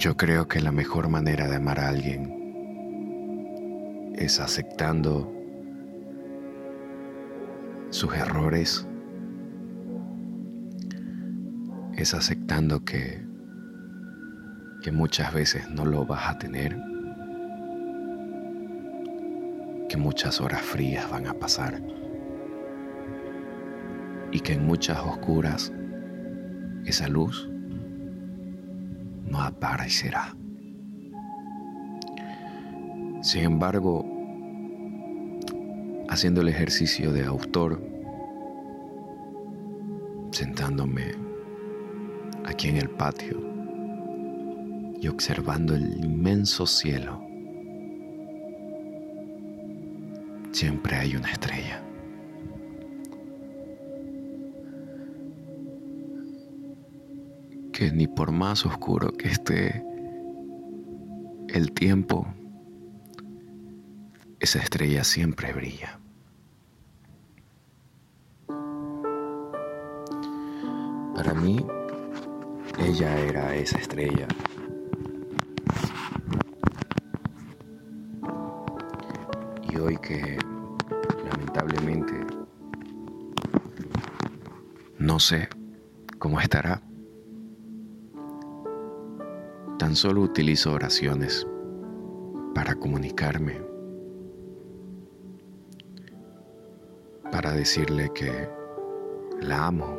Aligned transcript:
Yo 0.00 0.16
creo 0.16 0.48
que 0.48 0.62
la 0.62 0.72
mejor 0.72 1.10
manera 1.10 1.46
de 1.46 1.56
amar 1.56 1.78
a 1.78 1.88
alguien 1.88 2.32
es 4.16 4.40
aceptando 4.40 5.30
sus 7.90 8.14
errores, 8.14 8.88
es 11.98 12.14
aceptando 12.14 12.82
que, 12.82 13.22
que 14.82 14.90
muchas 14.90 15.34
veces 15.34 15.68
no 15.68 15.84
lo 15.84 16.06
vas 16.06 16.30
a 16.30 16.38
tener, 16.38 16.80
que 19.86 19.98
muchas 19.98 20.40
horas 20.40 20.62
frías 20.62 21.10
van 21.10 21.26
a 21.26 21.34
pasar 21.34 21.82
y 24.32 24.40
que 24.40 24.54
en 24.54 24.64
muchas 24.64 24.98
oscuras 25.00 25.70
esa 26.86 27.06
luz 27.06 27.49
no 29.30 29.40
aparecerá. 29.40 30.34
Sin 33.22 33.44
embargo, 33.44 34.04
haciendo 36.08 36.40
el 36.40 36.48
ejercicio 36.48 37.12
de 37.12 37.24
autor, 37.24 37.82
sentándome 40.32 41.12
aquí 42.44 42.68
en 42.68 42.76
el 42.76 42.90
patio 42.90 43.40
y 45.00 45.08
observando 45.08 45.74
el 45.74 46.04
inmenso 46.04 46.66
cielo, 46.66 47.22
siempre 50.52 50.96
hay 50.96 51.16
una 51.16 51.30
estrella. 51.30 51.89
Que 57.80 57.90
ni 57.90 58.06
por 58.06 58.30
más 58.30 58.66
oscuro 58.66 59.10
que 59.10 59.28
esté 59.28 59.82
el 61.48 61.72
tiempo, 61.72 62.26
esa 64.38 64.58
estrella 64.58 65.02
siempre 65.02 65.54
brilla. 65.54 65.98
Para 71.14 71.32
mí, 71.32 71.64
ella 72.78 73.18
era 73.18 73.54
esa 73.54 73.78
estrella. 73.78 74.28
Y 79.72 79.76
hoy 79.78 79.96
que 79.96 80.36
lamentablemente 81.30 82.26
no 84.98 85.18
sé 85.18 85.48
cómo 86.18 86.38
estará, 86.40 86.82
Tan 89.80 89.96
solo 89.96 90.20
utilizo 90.20 90.74
oraciones 90.74 91.46
para 92.54 92.74
comunicarme, 92.74 93.62
para 97.32 97.52
decirle 97.52 98.10
que 98.14 98.46
la 99.40 99.68
amo 99.68 99.98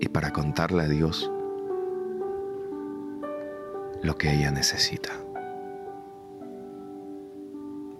y 0.00 0.06
para 0.08 0.34
contarle 0.34 0.82
a 0.82 0.88
Dios 0.88 1.32
lo 4.02 4.14
que 4.18 4.34
ella 4.34 4.50
necesita. 4.50 5.12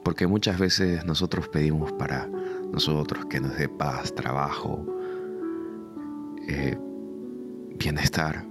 Porque 0.02 0.26
muchas 0.26 0.58
veces 0.58 1.06
nosotros 1.06 1.48
pedimos 1.48 1.94
para 1.94 2.28
nosotros 2.70 3.24
que 3.24 3.40
nos 3.40 3.56
dé 3.56 3.70
paz, 3.70 4.14
trabajo, 4.14 4.84
eh, 6.46 6.76
bienestar. 7.84 8.46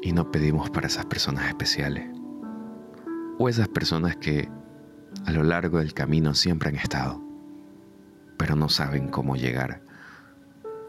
Y 0.00 0.12
no 0.12 0.30
pedimos 0.30 0.70
para 0.70 0.86
esas 0.86 1.06
personas 1.06 1.48
especiales. 1.48 2.08
O 3.40 3.48
esas 3.48 3.66
personas 3.68 4.16
que 4.16 4.48
a 5.26 5.32
lo 5.32 5.42
largo 5.42 5.78
del 5.78 5.94
camino 5.94 6.34
siempre 6.34 6.68
han 6.68 6.76
estado, 6.76 7.20
pero 8.36 8.54
no 8.54 8.68
saben 8.68 9.08
cómo 9.08 9.34
llegar 9.34 9.82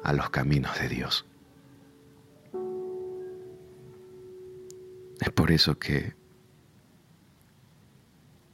a 0.03 0.13
los 0.13 0.29
caminos 0.29 0.79
de 0.79 0.89
Dios. 0.89 1.25
Es 5.19 5.31
por 5.31 5.51
eso 5.51 5.79
que 5.79 6.13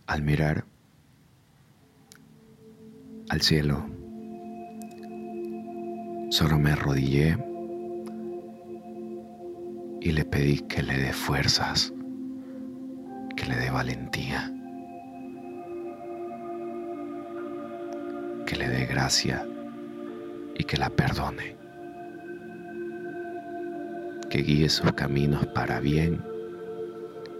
al 0.08 0.22
mirar 0.22 0.66
al 3.30 3.42
cielo, 3.42 3.86
Solo 6.30 6.58
me 6.58 6.72
arrodillé 6.72 7.38
y 10.02 10.12
le 10.12 10.26
pedí 10.26 10.60
que 10.62 10.82
le 10.82 10.98
dé 10.98 11.14
fuerzas, 11.14 11.94
que 13.36 13.46
le 13.46 13.56
dé 13.56 13.70
valentía, 13.70 14.52
que 18.46 18.56
le 18.56 18.68
dé 18.68 18.86
gracia 18.88 19.48
y 20.58 20.64
que 20.64 20.78
la 20.78 20.90
perdone, 20.90 21.56
que 24.30 24.40
guíe 24.40 24.68
sus 24.68 24.92
caminos 24.94 25.46
para 25.48 25.80
bien 25.80 26.24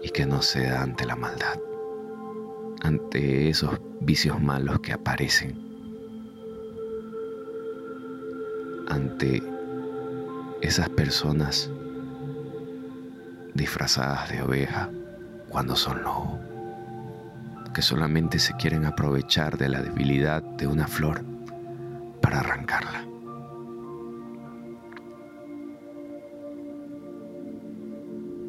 y 0.02 0.10
que 0.10 0.26
no 0.26 0.42
ceda 0.42 0.82
ante 0.82 1.04
la 1.06 1.16
maldad, 1.16 1.58
ante 2.82 3.48
esos 3.48 3.80
vicios 4.00 4.40
malos 4.40 4.78
que 4.80 4.92
aparecen 4.92 5.65
ante 8.88 9.42
esas 10.60 10.88
personas 10.88 11.70
disfrazadas 13.54 14.30
de 14.30 14.42
oveja 14.42 14.90
cuando 15.48 15.76
son 15.76 16.02
lobo, 16.02 16.38
que 17.74 17.82
solamente 17.82 18.38
se 18.38 18.54
quieren 18.54 18.84
aprovechar 18.84 19.56
de 19.58 19.68
la 19.68 19.82
debilidad 19.82 20.42
de 20.42 20.66
una 20.66 20.86
flor 20.86 21.24
para 22.20 22.40
arrancarla. 22.40 23.06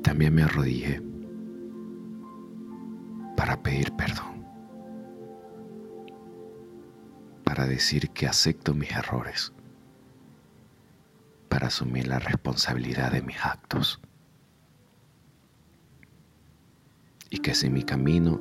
También 0.01 0.33
me 0.33 0.43
arrodillé 0.43 1.01
para 3.35 3.61
pedir 3.61 3.91
perdón, 3.93 4.45
para 7.43 7.65
decir 7.65 8.09
que 8.09 8.27
acepto 8.27 8.73
mis 8.73 8.91
errores 8.91 9.53
para 11.57 11.69
asumir 11.69 12.07
la 12.07 12.19
responsabilidad 12.19 13.12
de 13.13 13.23
mis 13.23 13.44
actos. 13.44 14.00
Y 17.31 17.40
que 17.40 17.56
si 17.56 17.68
mi 17.68 17.81
camino 17.81 18.40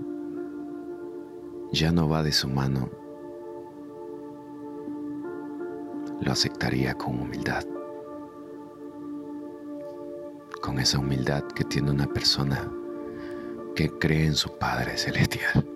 ya 1.72 1.92
no 1.92 2.10
va 2.10 2.22
de 2.22 2.32
su 2.32 2.46
mano, 2.46 2.90
lo 6.20 6.30
aceptaría 6.30 6.92
con 6.92 7.18
humildad. 7.18 7.64
Con 10.60 10.78
esa 10.78 10.98
humildad 10.98 11.42
que 11.54 11.64
tiene 11.64 11.92
una 11.92 12.06
persona 12.08 12.70
que 13.74 13.88
cree 13.98 14.26
en 14.26 14.34
su 14.34 14.58
Padre 14.58 14.98
Celestial. 14.98 15.66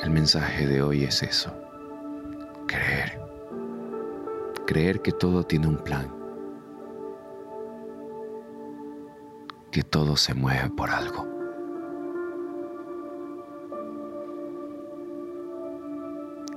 El 0.00 0.10
mensaje 0.10 0.68
de 0.68 0.80
hoy 0.80 1.02
es 1.02 1.24
eso 1.24 1.69
creer. 2.70 3.20
Creer 4.66 5.02
que 5.02 5.10
todo 5.10 5.42
tiene 5.42 5.66
un 5.66 5.78
plan. 5.78 6.08
Que 9.72 9.82
todo 9.82 10.16
se 10.16 10.34
mueve 10.34 10.70
por 10.70 10.90
algo. 10.90 11.26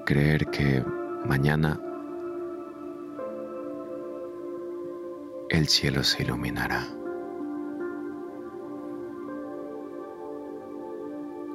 Creer 0.05 0.45
que 0.47 0.83
mañana 1.25 1.79
el 5.49 5.67
cielo 5.67 6.03
se 6.03 6.23
iluminará. 6.23 6.85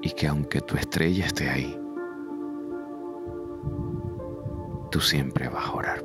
Y 0.00 0.10
que 0.12 0.26
aunque 0.26 0.60
tu 0.60 0.76
estrella 0.76 1.26
esté 1.26 1.50
ahí, 1.50 1.87
tú 4.88 5.00
siempre 5.00 5.48
vas 5.48 5.66
a 5.66 5.72
orar 5.72 6.04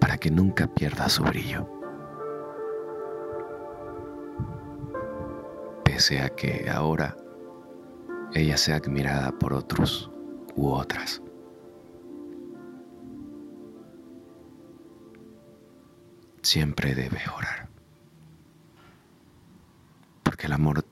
para 0.00 0.18
que 0.18 0.30
nunca 0.30 0.66
pierda 0.66 1.08
su 1.08 1.22
brillo. 1.22 1.68
Pese 5.84 6.20
a 6.20 6.30
que 6.30 6.68
ahora 6.70 7.16
ella 8.34 8.56
sea 8.56 8.76
admirada 8.76 9.32
por 9.32 9.52
otros 9.52 10.10
u 10.56 10.68
otras. 10.68 11.22
Siempre 16.42 16.94
debes 16.94 17.26
orar. 17.28 17.68
Porque 20.22 20.46
el 20.46 20.52
amor 20.52 20.84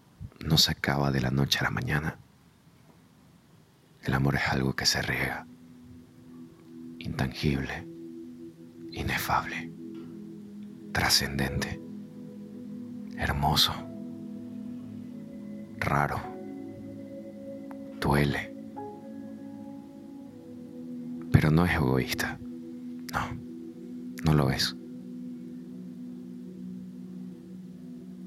no 0.45 0.57
se 0.57 0.71
acaba 0.73 1.11
de 1.11 1.21
la 1.21 1.31
noche 1.31 1.59
a 1.59 1.65
la 1.65 1.71
mañana. 1.71 2.19
El 4.03 4.15
amor 4.15 4.37
es 4.37 4.49
algo 4.49 4.75
que 4.75 4.87
se 4.87 5.03
riega 5.03 5.47
intangible, 7.05 7.87
inefable, 8.93 9.73
trascendente, 10.93 11.81
hermoso, 13.17 13.73
raro, 15.79 16.21
duele, 18.01 18.55
pero 21.33 21.51
no 21.51 21.65
es 21.65 21.75
egoísta, 21.75 22.39
no, 23.13 23.21
no 24.25 24.35
lo 24.35 24.51
es. 24.51 24.77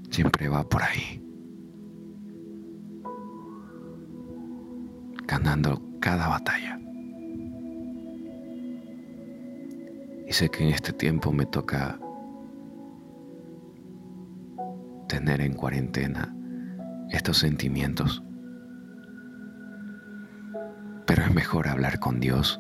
Siempre 0.10 0.50
va 0.50 0.68
por 0.68 0.82
ahí, 0.84 1.22
ganando 5.28 5.82
cada 6.00 6.28
batalla. 6.28 6.85
Sé 10.36 10.50
que 10.50 10.66
en 10.66 10.72
este 10.72 10.92
tiempo 10.92 11.32
me 11.32 11.46
toca 11.46 11.98
tener 15.08 15.40
en 15.40 15.54
cuarentena 15.54 16.36
estos 17.10 17.38
sentimientos. 17.38 18.22
Pero 21.08 21.24
es 21.24 21.34
mejor 21.34 21.70
hablar 21.70 22.00
con 22.00 22.20
Dios 22.20 22.60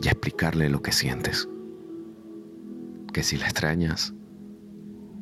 y 0.00 0.08
explicarle 0.08 0.70
lo 0.70 0.80
que 0.80 0.92
sientes. 0.92 1.50
Que 3.12 3.22
si 3.22 3.36
la 3.36 3.44
extrañas, 3.44 4.14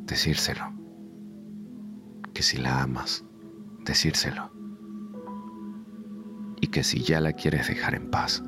decírselo. 0.06 0.72
Que 2.32 2.44
si 2.44 2.56
la 2.58 2.82
amas, 2.82 3.24
decírselo. 3.84 4.52
Y 6.60 6.68
que 6.68 6.84
si 6.84 7.02
ya 7.02 7.20
la 7.20 7.32
quieres 7.32 7.66
dejar 7.66 7.96
en 7.96 8.12
paz, 8.12 8.44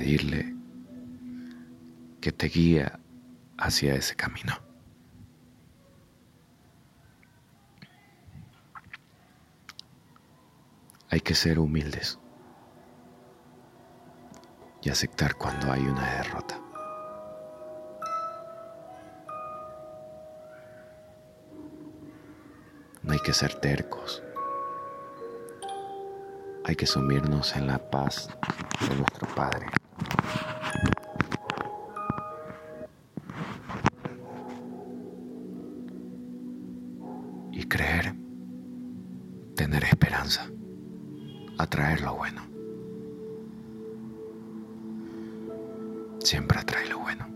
pedirle 0.00 0.56
que 2.22 2.32
te 2.32 2.46
guíe 2.46 2.90
hacia 3.58 3.94
ese 3.94 4.16
camino. 4.16 4.54
Hay 11.10 11.20
que 11.20 11.34
ser 11.34 11.58
humildes 11.58 12.18
y 14.80 14.88
aceptar 14.88 15.34
cuando 15.34 15.70
hay 15.70 15.82
una 15.82 16.14
derrota. 16.14 16.58
No 23.02 23.12
hay 23.12 23.18
que 23.18 23.34
ser 23.34 23.54
tercos. 23.56 24.22
Hay 26.64 26.76
que 26.76 26.86
sumirnos 26.86 27.54
en 27.54 27.66
la 27.66 27.78
paz 27.90 28.30
de 28.88 28.96
nuestro 28.96 29.26
Padre. 29.34 29.79
Atraer 41.62 42.00
lo 42.00 42.16
bueno. 42.16 42.42
Siempre 46.20 46.58
atrae 46.58 46.88
lo 46.88 46.98
bueno. 46.98 47.26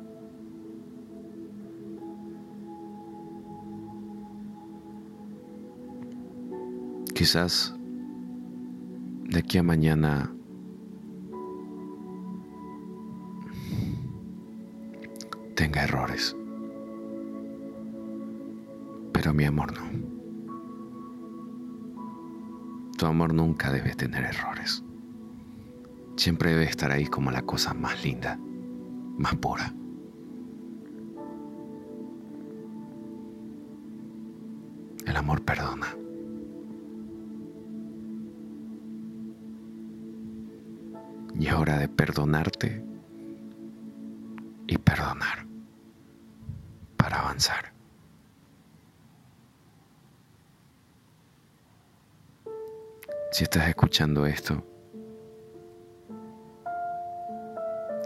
Quizás 7.14 7.74
de 9.24 9.38
aquí 9.38 9.58
a 9.58 9.62
mañana 9.62 10.34
tenga 15.54 15.84
errores. 15.84 16.36
Pero 19.12 19.32
mi 19.32 19.44
amor 19.44 19.72
no. 19.72 20.13
Tu 22.96 23.06
amor 23.06 23.34
nunca 23.34 23.70
debe 23.72 23.94
tener 23.94 24.24
errores. 24.24 24.82
Siempre 26.16 26.50
debe 26.50 26.64
estar 26.64 26.90
ahí 26.90 27.06
como 27.06 27.30
la 27.30 27.42
cosa 27.42 27.74
más 27.74 28.04
linda, 28.04 28.38
más 29.18 29.34
pura. 29.36 29.72
El 35.06 35.16
amor 35.16 35.42
perdona. 35.42 35.88
Y 41.38 41.46
es 41.48 41.52
hora 41.52 41.78
de 41.78 41.88
perdonarte 41.88 42.84
y 44.68 44.78
perdonar 44.78 45.46
para 46.96 47.20
avanzar. 47.20 47.63
Si 53.34 53.42
estás 53.42 53.66
escuchando 53.66 54.26
esto, 54.26 54.62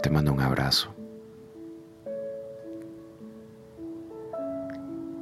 te 0.01 0.09
mando 0.09 0.33
un 0.33 0.41
abrazo. 0.41 0.91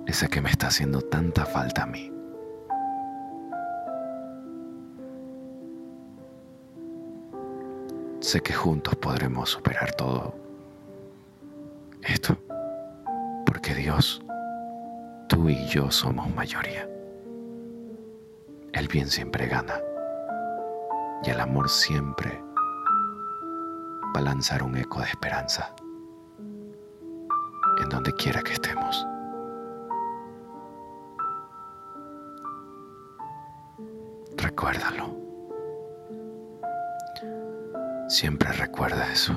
Ese 0.06 0.30
que 0.30 0.39
me 0.39 0.50
está 0.50 0.68
haciendo 0.68 1.01
tanta 1.01 1.45
falta 1.45 1.83
a 1.83 1.88
mí. 1.88 2.09
Sé 8.21 8.39
que 8.39 8.53
juntos 8.53 8.95
podremos 8.95 9.50
superar 9.50 9.92
todo 9.92 10.33
esto, 12.03 12.38
porque 13.45 13.75
Dios, 13.75 14.21
tú 15.27 15.50
y 15.50 15.65
yo 15.65 15.92
somos 15.92 16.33
mayoría. 16.33 16.89
El 18.71 18.88
bien 18.88 19.10
siempre 19.10 19.48
gana 19.48 19.81
y 21.24 21.30
el 21.30 21.40
amor 21.40 21.69
siempre 21.69 22.44
va 24.16 24.19
a 24.19 24.22
lanzar 24.22 24.64
un 24.64 24.78
eco 24.78 25.00
de 25.00 25.08
esperanza 25.08 25.74
en 27.81 27.90
donde 27.90 28.12
quiera 28.14 28.42
que 28.42 28.54
estemos. 28.54 29.06
Recuérdalo. 34.38 35.15
Siempre 38.08 38.51
recuerda 38.53 39.12
eso. 39.12 39.36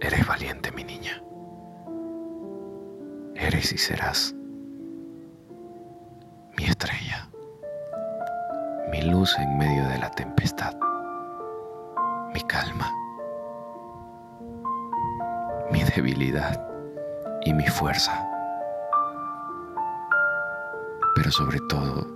Eres 0.00 0.26
valiente, 0.26 0.72
mi 0.72 0.84
niña. 0.84 1.22
Eres 3.34 3.72
y 3.72 3.78
serás 3.78 4.34
mi 6.60 6.66
estrella, 6.66 7.26
mi 8.90 9.00
luz 9.00 9.34
en 9.38 9.56
medio 9.56 9.88
de 9.88 9.96
la 9.96 10.10
tempestad, 10.10 10.74
mi 12.34 12.40
calma, 12.42 12.92
mi 15.70 15.82
debilidad 15.84 16.62
y 17.46 17.54
mi 17.54 17.66
fuerza. 17.66 18.28
Pero 21.14 21.30
sobre 21.30 21.60
todo, 21.70 22.06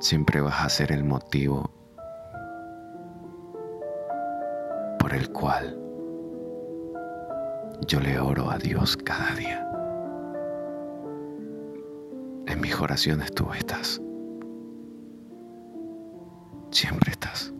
siempre 0.00 0.40
vas 0.40 0.64
a 0.64 0.70
ser 0.70 0.92
el 0.92 1.04
motivo 1.04 1.70
por 4.98 5.12
el 5.12 5.30
cual 5.32 5.78
yo 7.86 8.00
le 8.00 8.18
oro 8.18 8.50
a 8.50 8.56
Dios 8.56 8.96
cada 8.96 9.34
día. 9.34 9.65
Mis 12.76 12.82
oraciones 12.82 13.34
tú 13.34 13.50
estás. 13.54 14.00
Siempre 16.70 17.12
estás. 17.12 17.52